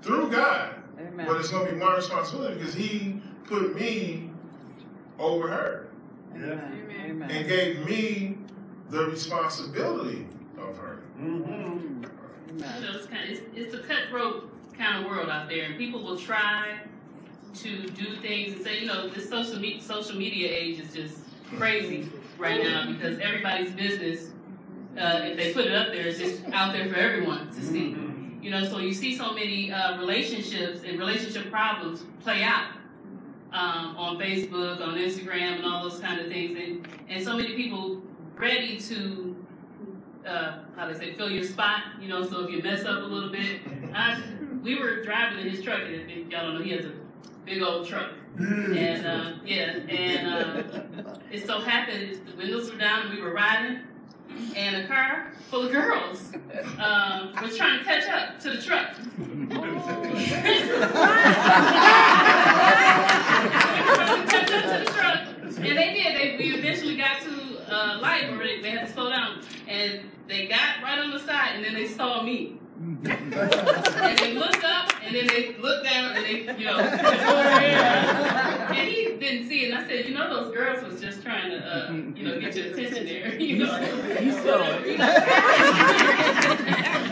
[0.03, 0.75] through God.
[0.99, 1.27] Amen.
[1.27, 4.31] But it's going to be my responsibility because He put me
[5.19, 5.89] over her
[6.35, 7.27] Amen.
[7.31, 8.39] and gave me
[8.91, 10.27] the responsibility
[10.59, 11.01] of her.
[11.19, 12.05] Mm-hmm.
[12.53, 15.77] You know, it's kind of, it's, it's a cutthroat kind of world out there, and
[15.77, 16.79] people will try
[17.55, 21.19] to do things and say, you know, this social me- social media age is just
[21.57, 24.31] crazy right now because everybody's business,
[24.99, 27.97] uh, if they put it up there, it's just out there for everyone to see.
[28.43, 32.73] You know, so you see so many uh, relationships and relationship problems play out
[33.53, 37.55] um, on Facebook, on Instagram, and all those kind of things, and and so many
[37.55, 38.03] people
[38.37, 39.37] ready to
[40.27, 41.83] uh, how they say fill your spot.
[42.01, 43.61] You know, so if you mess up a little bit,
[43.95, 44.23] I,
[44.63, 46.93] we were driving in his truck, and if y'all don't know, he has a
[47.45, 53.07] big old truck, and uh, yeah, and uh, it so happened the windows were down,
[53.07, 53.81] and we were riding,
[54.57, 56.33] and a car full of girls
[56.79, 58.95] um, was trying to catch up to the truck.
[64.29, 66.17] catch up to the truck, and they did.
[66.17, 70.01] They we eventually got to uh, light where they, they had to slow down, and
[70.29, 72.57] they got right on the side, and then they saw me.
[72.81, 73.05] and
[74.19, 76.79] they looked up, and then they looked down, and they, you know,
[78.71, 79.73] and he didn't see it.
[79.73, 82.57] And I said, you know, those girls was just trying to, uh, you know, get
[82.57, 83.79] your attention there, you know.
[84.19, 84.87] You saw it.
[84.87, 85.05] You know.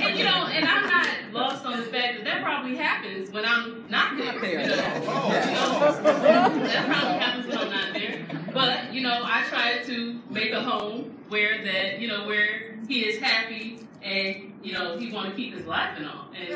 [0.03, 3.44] and you know, and I'm not lost on the fact that that probably happens when
[3.44, 4.33] I'm not there.
[4.33, 4.66] Not You know?
[4.66, 4.99] yeah.
[4.99, 8.18] You know, that probably happens when I'm not there.
[8.59, 13.05] But you know, I try to make a home where that you know where he
[13.05, 16.26] is happy and you know he want to keep his life and all.
[16.35, 16.49] And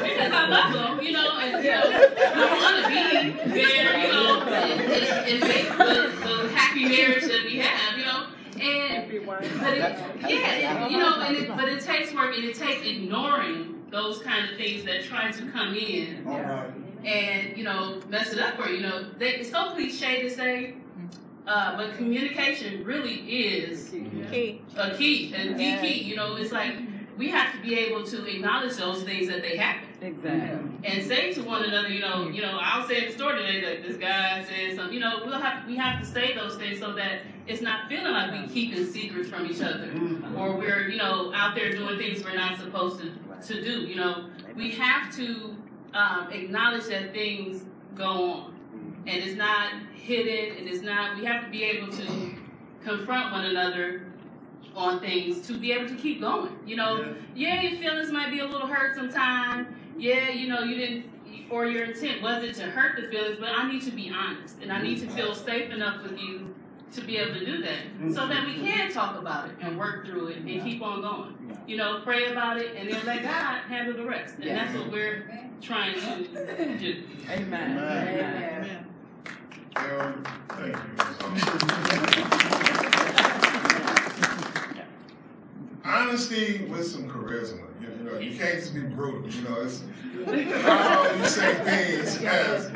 [0.00, 1.82] because I love them, you know, and you know,
[2.34, 8.06] I want to be there, you know, and, the happy marriage that we have, you
[8.06, 8.24] know.
[8.58, 9.80] And but it,
[10.30, 14.18] yeah, it, you know, and it, but it takes work, and it takes ignoring those
[14.20, 16.70] kind of things that try to come in All right.
[17.04, 18.76] and you know mess it up for you.
[18.76, 20.74] You know, they, it's so cliche to say,
[21.46, 23.90] uh, but communication really is
[24.30, 24.60] Key.
[24.76, 25.80] a key, a key Yes.
[25.80, 26.02] key.
[26.04, 26.74] You know, it's like
[27.16, 30.70] we have to be able to acknowledge those things that they happen Exactly.
[30.84, 33.60] and say to one another, you know, you know, I'll say at the store today
[33.62, 34.94] that this guy said something.
[34.94, 38.12] You know, we'll have we have to say those things so that it's not feeling
[38.12, 39.90] like we keeping secrets from each other
[40.36, 43.10] or we're you know out there doing things we're not supposed to
[43.46, 43.80] to do.
[43.80, 45.56] You know, we have to
[45.94, 47.64] um, acknowledge that things
[47.94, 48.58] go on
[49.08, 51.16] and it's not hidden, and it's not.
[51.18, 52.34] We have to be able to
[52.84, 54.06] confront one another
[54.74, 56.56] on things to be able to keep going.
[56.66, 59.74] You know, yeah, your feelings might be a little hurt sometime.
[59.96, 61.06] Yeah, you know, you didn't,
[61.50, 64.70] or your intent wasn't to hurt the feelings, but I need to be honest, and
[64.70, 66.47] I need to feel safe enough with you
[66.92, 70.06] to be able to do that, so that we can talk about it and work
[70.06, 71.34] through it and keep on going.
[71.66, 74.90] You know, pray about it and then let God handle the rest, and that's what
[74.90, 75.28] we're
[75.60, 77.02] trying to do.
[77.30, 77.78] Amen.
[77.78, 78.86] Amen.
[80.48, 80.80] Thank you.
[85.84, 87.64] Honesty with some charisma.
[87.80, 89.28] You, you know, you can't just be brutal.
[89.30, 89.82] You know, it's
[90.62, 92.70] how you say things has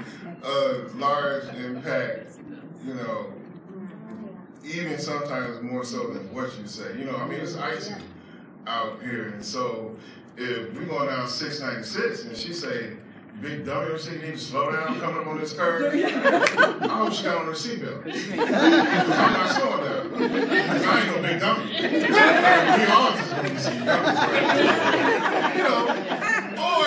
[0.44, 2.38] a large impact.
[2.86, 3.32] You know,
[4.64, 6.98] even sometimes more so than what you say.
[6.98, 7.94] You know, I mean, it's icy
[8.66, 9.96] out here, and so
[10.36, 12.92] if we going down 696 and she say,
[13.40, 17.24] "Big dummy, you need to slow down coming up on this curve," I hope she
[17.24, 18.04] got on her seatbelt.
[18.32, 20.12] I'm not slowing down.
[20.84, 21.64] I ain't no big dummy.
[21.82, 23.74] Be honest when you see?
[25.58, 25.82] You know,
[26.58, 26.86] or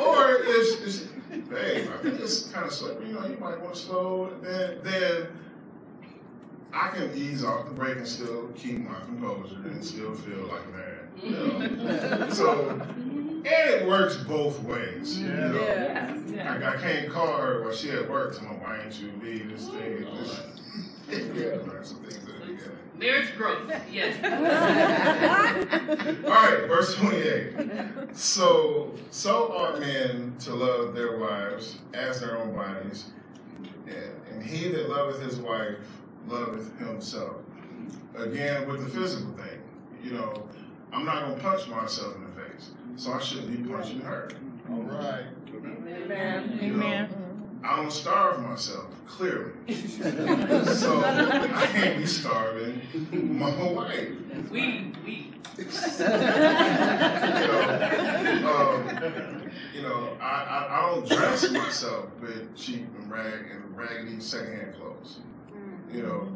[0.00, 1.09] or it's
[1.50, 3.08] babe, I think it's kind of slippery.
[3.08, 4.30] You know, you might want to slow.
[4.42, 5.26] Then then
[6.72, 10.72] I can ease off the brake and still keep my composure and still feel like
[10.72, 11.08] man.
[11.22, 12.28] You know?
[12.30, 15.18] so and it works both ways.
[15.18, 15.60] You know?
[15.60, 16.58] Yeah.
[16.62, 18.38] I, I can't call her while she at work.
[18.38, 20.06] Tell me why ain't you leave this thing?
[21.10, 22.12] This, we
[23.00, 24.22] Marriage growth, yes.
[26.24, 27.54] All right, verse 28.
[28.12, 33.06] So, so ought men to love their wives as their own bodies,
[33.86, 35.78] and, and he that loveth his wife
[36.28, 37.36] loveth himself.
[38.16, 39.62] Again, with the physical thing,
[40.04, 40.46] you know,
[40.92, 44.28] I'm not gonna punch myself in the face, so I shouldn't be punching her.
[44.68, 45.24] All right.
[45.54, 46.58] Amen.
[46.60, 47.08] You know,
[47.62, 49.52] I don't starve myself, clearly.
[49.68, 52.80] so I can't be starving
[53.38, 54.08] my whole wife.
[54.50, 55.70] We, we, you know,
[58.46, 64.20] um, you know, I, I, I don't dress myself with cheap and rag and raggedy
[64.20, 65.18] secondhand clothes.
[65.92, 66.28] You know,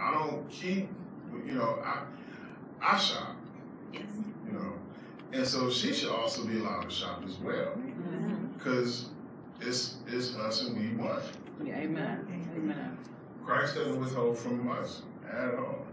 [0.00, 0.88] I don't keep,
[1.46, 2.02] you know, I
[2.80, 3.36] I shop.
[3.92, 4.02] yes.
[4.46, 4.72] You know,
[5.32, 7.78] and so she should also be allowed to shop as well,
[8.58, 9.06] because
[9.64, 11.20] it's it's us and we one.
[11.60, 12.26] Amen.
[12.56, 12.98] Amen.
[13.44, 15.86] Christ doesn't withhold from us at all.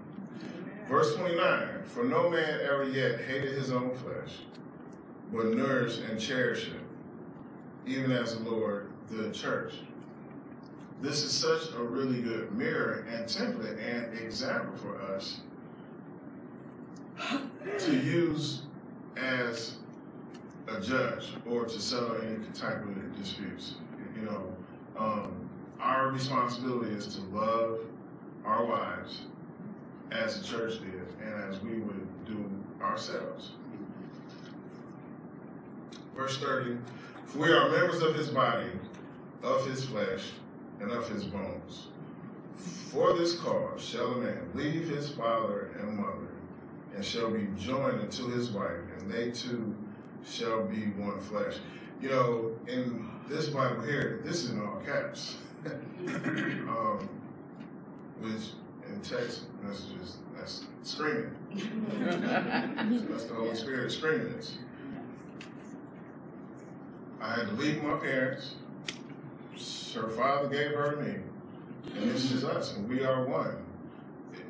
[0.88, 4.40] Verse 29 For no man ever yet hated his own flesh,
[5.32, 9.74] but nourished and cherished it, even as the Lord the church.
[11.02, 15.40] This is such a really good mirror and template and example for us
[17.80, 18.64] to use
[19.16, 19.79] as
[20.76, 23.76] a judge or to settle any type of disputes.
[24.16, 24.56] You know,
[24.98, 25.50] um,
[25.80, 27.80] our responsibility is to love
[28.46, 29.22] our wives
[30.12, 32.50] as the church did and as we would do
[32.82, 33.52] ourselves.
[36.16, 36.78] Verse 30
[37.26, 38.72] For we are members of his body,
[39.44, 40.32] of his flesh,
[40.82, 41.88] and of his bones.
[42.56, 46.28] For this cause shall a man leave his father and mother,
[46.96, 49.76] and shall be joined unto his wife, and they two
[50.28, 51.56] shall be one flesh.
[52.02, 55.38] You know, in this Bible here, this is in all caps.
[55.66, 57.10] um,
[58.22, 58.52] which
[58.88, 61.36] in text messages, that's screaming.
[61.56, 61.62] so
[63.10, 64.58] that's the Holy Spirit screaming this.
[67.22, 68.56] I had to leave my parents.
[69.94, 71.16] Her father gave her to me.
[71.96, 73.58] And this is us, and we are one.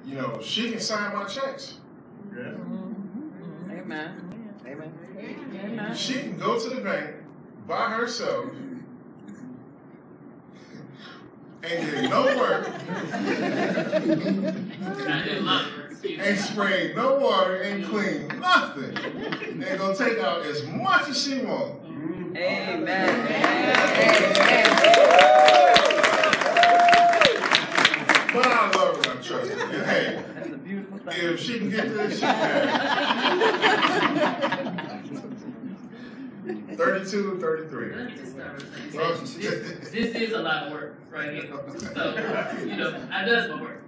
[0.05, 1.75] You know, she can sign my checks.
[2.35, 2.41] Yeah.
[2.41, 3.71] Amen.
[3.71, 3.79] Amen.
[3.79, 4.28] Amen.
[5.95, 7.15] She can go to the bank
[7.67, 8.45] by herself
[11.63, 12.71] and get no work, I
[15.25, 15.87] did love her.
[15.87, 16.23] excuse me.
[16.23, 21.39] ain't spray no water, ain't clean nothing, and gonna take out as much as she
[21.39, 21.85] wants.
[22.37, 22.85] Amen.
[28.33, 28.78] Love her and I
[29.29, 29.59] trust her.
[29.61, 31.13] And hey, That's a beautiful thing.
[31.33, 32.39] if she can get this, she can.
[36.77, 37.95] 32 and 33.
[37.95, 38.35] Let me just
[38.95, 41.43] Well, this, this is a lot of work right here.
[41.93, 43.83] So, you know, I does my work.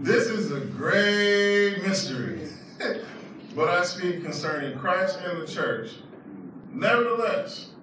[0.00, 2.48] This is a great mystery.
[3.54, 5.92] but I speak concerning Christ and the church.
[6.72, 7.73] Nevertheless,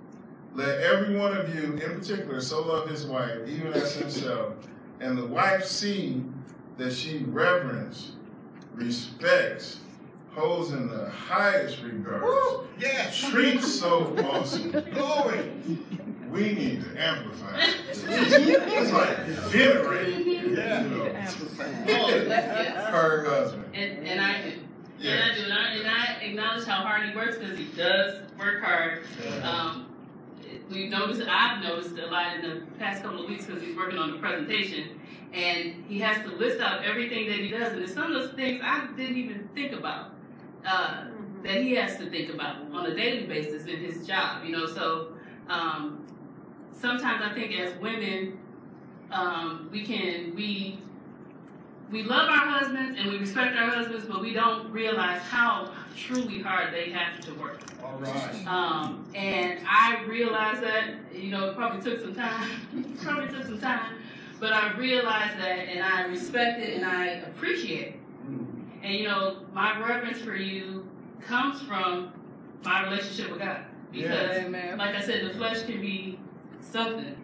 [0.54, 4.54] let every one of you in particular so love his wife, even as himself,
[5.00, 6.24] and the wife see
[6.78, 8.14] that she reverence,
[8.74, 9.80] respects,
[10.34, 12.68] holds in the highest regard, Woo!
[12.80, 13.20] Yes.
[13.30, 14.72] treats so awesome.
[14.72, 15.52] Glory.
[16.32, 17.60] We need to amplify.
[17.60, 17.76] it.
[17.90, 19.18] It's like
[19.52, 20.82] venerate, you Yeah.
[20.84, 21.76] know, Amplified.
[21.90, 22.90] Oh, yes.
[22.94, 23.66] her husband.
[23.74, 24.54] And, and I do.
[25.00, 25.12] Yeah.
[25.12, 25.44] And I do.
[25.44, 29.04] And I, and I acknowledge how hard he works because he does work hard.
[29.44, 29.88] Um,
[30.70, 33.98] we've noticed, I've noticed a lot in the past couple of weeks because he's working
[33.98, 35.00] on the presentation.
[35.34, 37.74] And he has to list out everything that he does.
[37.74, 40.12] And it's some of those things I didn't even think about
[40.66, 41.06] uh,
[41.44, 44.44] that he has to think about on a daily basis in his job.
[44.46, 45.14] You know, so
[45.48, 46.06] um,
[46.72, 48.40] sometimes I think as women,
[49.12, 50.80] um, we can, we
[51.92, 56.42] we love our husbands and we respect our husbands, but we don't realize how truly
[56.42, 57.60] hard they have to work.
[57.84, 58.48] All right.
[58.48, 63.60] Um, and I realized that, you know, it probably took some time, probably took some
[63.60, 63.96] time,
[64.40, 67.96] but I realized that and I respect it and I appreciate it.
[68.84, 70.88] And, you know, my reverence for you
[71.22, 72.14] comes from
[72.64, 73.66] my relationship with God.
[73.92, 74.78] Because, Amen.
[74.78, 76.18] like I said, the flesh can be
[76.62, 77.18] something.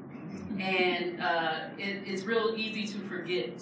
[0.59, 3.61] And uh, it, it's real easy to forget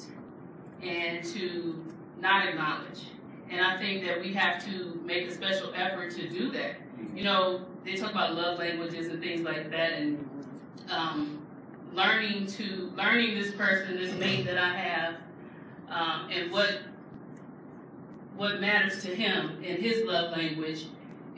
[0.81, 1.83] and to
[2.19, 3.01] not acknowledge.
[3.49, 6.75] And I think that we have to make a special effort to do that.
[7.13, 10.47] You know, they talk about love languages and things like that, and
[10.89, 11.45] um,
[11.93, 15.15] learning to learning this person, this mate that I have,
[15.89, 16.79] um, and what
[18.35, 20.87] what matters to him in his love language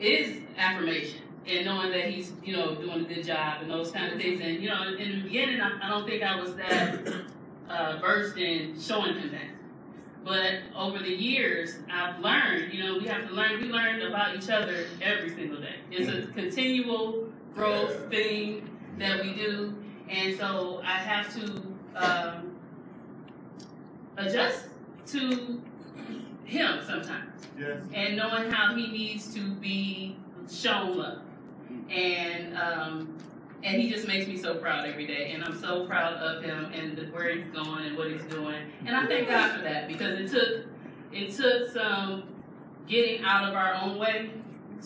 [0.00, 4.12] is affirmation and knowing that he's you know doing a good job and those kind
[4.12, 4.40] of things.
[4.40, 7.24] And you know, in the beginning, I, I don't think I was that
[7.68, 9.50] uh, versed in showing him that.
[10.24, 14.36] But over the years, I've learned, you know, we have to learn, we learn about
[14.36, 15.76] each other every single day.
[15.90, 19.74] It's a continual growth thing that we do.
[20.08, 21.62] And so I have to
[21.94, 22.56] um,
[24.16, 24.66] adjust
[25.08, 25.62] to
[26.44, 27.24] him sometimes
[27.58, 27.80] Yes.
[27.92, 30.16] and knowing how he needs to be
[30.50, 31.22] shown love.
[31.90, 33.16] And um,
[33.64, 36.66] and he just makes me so proud every day, and I'm so proud of him
[36.72, 38.70] and where he's going and what he's doing.
[38.86, 40.66] And I thank God for that because it took
[41.12, 42.24] it took some
[42.86, 44.30] getting out of our own way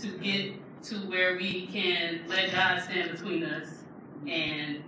[0.01, 0.55] to get
[0.85, 3.69] to where we can let God stand between us
[4.27, 4.83] and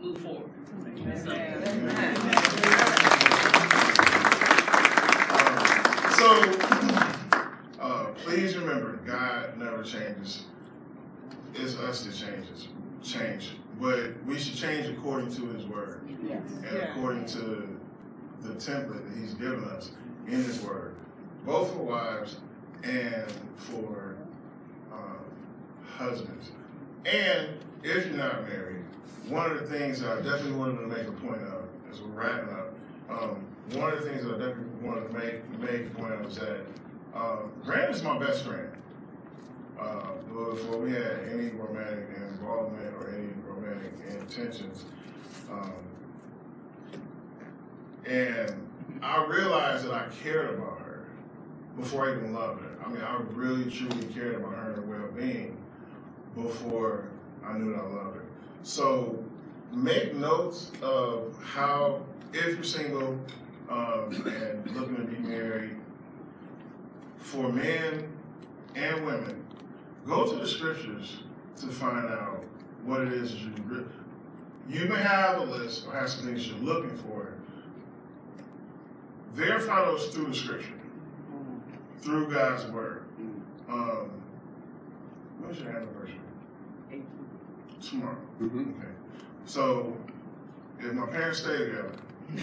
[0.00, 0.50] move forward.
[1.24, 1.30] So,
[6.18, 6.42] So,
[7.80, 10.44] uh, please remember, God never changes.
[11.54, 12.68] It's us that changes,
[13.02, 13.52] change.
[13.80, 16.42] But we should change according to His Word Yes.
[16.68, 17.78] and according to
[18.42, 19.92] the template that He's given us
[20.26, 20.94] in His Word,
[21.44, 22.36] both for wives
[22.82, 24.16] and for
[24.92, 24.96] uh,
[25.96, 26.50] husbands.
[27.06, 27.48] And
[27.82, 28.84] if you're not married,
[29.28, 32.08] one of the things that I definitely wanted to make a point of as we're
[32.08, 32.74] wrapping up,
[33.08, 33.44] um,
[33.80, 36.36] one of the things that I definitely wanted to make make a point of is
[36.36, 36.60] that
[37.14, 38.69] um, Grant is my best friend.
[39.80, 44.84] Uh, before we had any romantic involvement or any romantic intentions,
[45.50, 45.72] um,
[48.04, 48.68] and
[49.02, 51.06] I realized that I cared about her
[51.78, 52.76] before I even loved her.
[52.84, 55.56] I mean, I really truly cared about her and her well-being
[56.34, 57.08] before
[57.44, 58.24] I knew that I loved her.
[58.62, 59.24] So
[59.72, 63.18] make notes of how, if you're single
[63.70, 65.76] um, and looking to be married,
[67.16, 68.08] for men
[68.74, 69.44] and women,
[70.06, 71.18] go to the scriptures
[71.60, 72.44] to find out
[72.84, 73.84] what it is that you re-
[74.68, 77.34] you may have a list or have some things you're looking for.
[79.32, 80.74] Verify those through the scripture,
[82.00, 83.04] through God's word.
[83.68, 84.10] Um,
[85.40, 86.16] when's your anniversary?
[87.82, 88.16] Tomorrow.
[88.40, 88.76] Mhm.
[88.78, 88.88] Okay.
[89.46, 89.96] So,
[90.80, 91.92] if my parents stay together,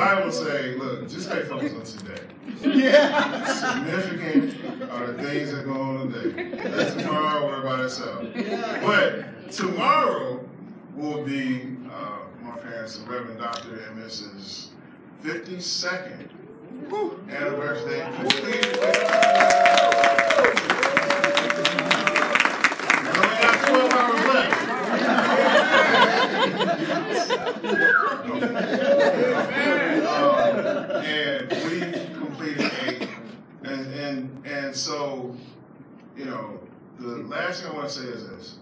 [0.00, 2.22] Bible say, look, just stay focused on today.
[2.62, 3.44] Yeah.
[3.44, 6.58] Significant are the things that go on today.
[6.70, 8.24] Let tomorrow worry about itself.
[8.82, 10.42] But tomorrow
[10.96, 14.68] will be uh, my parents, the Reverend Doctor and Mrs.
[15.22, 16.30] 52nd
[17.30, 18.00] anniversary.
[18.16, 18.78] Completed.
[23.16, 24.70] Only got 12 hours left.
[30.06, 30.50] Um,
[31.04, 31.80] and we
[32.18, 33.08] completed eight.
[33.64, 35.36] And, and, and so,
[36.16, 36.58] you know,
[37.00, 38.58] the last thing I want to say is this.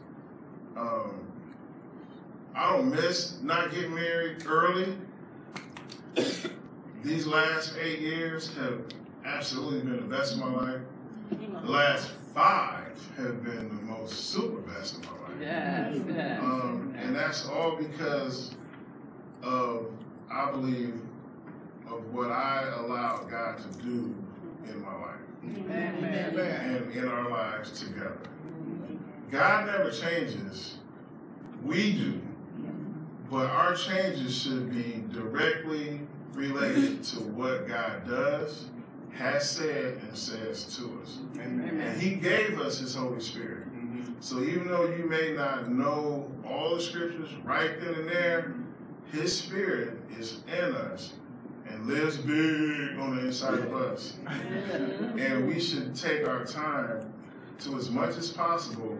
[0.77, 1.21] Um,
[2.55, 4.97] I don't miss not getting married early.
[7.03, 8.81] These last eight years have
[9.25, 10.81] absolutely been the best of my life.
[11.31, 15.41] The last five have been the most super best of my life.
[15.41, 16.41] Yes, yes.
[16.43, 18.55] Um, and that's all because
[19.43, 19.93] of,
[20.31, 21.01] I believe,
[21.89, 24.15] of what I allowed God to do
[24.69, 25.18] in my life
[25.57, 25.97] Amen.
[25.99, 26.39] Amen.
[26.39, 28.19] and in our lives together.
[29.31, 30.79] God never changes.
[31.63, 32.21] We do.
[33.31, 36.01] But our changes should be directly
[36.33, 38.67] related to what God does,
[39.13, 41.19] has said, and says to us.
[41.37, 41.81] Amen.
[41.81, 43.67] And He gave us His Holy Spirit.
[43.75, 44.15] Mm-hmm.
[44.21, 48.55] So even though you may not know all the scriptures right then and there,
[49.13, 51.13] His Spirit is in us
[51.71, 54.15] and lives big on the inside of us.
[54.27, 57.13] And we should take our time
[57.61, 58.99] to, as much as possible,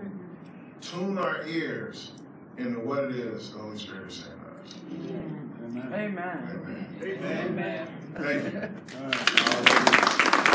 [0.81, 2.13] tune our ears
[2.57, 4.75] into what it is the Holy Spirit is saying to us.
[4.93, 5.93] Amen.
[5.95, 6.89] Amen.
[7.03, 7.47] Amen.
[7.49, 7.89] Amen.
[8.17, 8.71] Thank you.
[8.99, 10.55] All right.